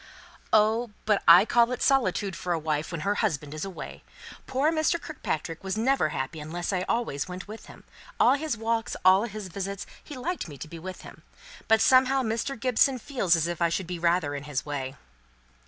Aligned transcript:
"Oh, 0.51 0.89
but 1.05 1.21
I 1.27 1.45
call 1.45 1.71
it 1.71 1.83
solitude 1.83 2.35
for 2.35 2.53
a 2.53 2.57
wife 2.57 2.91
when 2.91 3.01
her 3.01 3.13
husband 3.21 3.53
is 3.53 3.63
away. 3.63 4.01
Poor 4.47 4.71
Mr. 4.71 4.99
Kirkpatrick 4.99 5.63
was 5.63 5.77
never 5.77 6.09
happy 6.09 6.39
unless 6.39 6.73
I 6.73 6.85
always 6.89 7.27
went 7.27 7.47
with 7.47 7.67
him; 7.67 7.83
all 8.19 8.33
his 8.33 8.57
walks, 8.57 8.95
all 9.05 9.25
his 9.25 9.47
visits, 9.47 9.85
he 10.03 10.17
liked 10.17 10.47
me 10.47 10.57
to 10.57 10.67
be 10.67 10.79
with 10.79 11.01
him. 11.03 11.21
But, 11.67 11.81
somehow, 11.81 12.23
Mr. 12.23 12.59
Gibson 12.59 12.97
feels 12.97 13.35
as 13.35 13.45
if 13.45 13.61
I 13.61 13.69
should 13.69 13.85
be 13.85 13.99
rather 13.99 14.33
in 14.33 14.45
his 14.45 14.65
way." 14.65 14.95